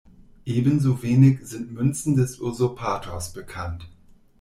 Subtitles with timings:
[0.45, 3.87] Ebenso wenig sind Münzen des Usurpators bekannt.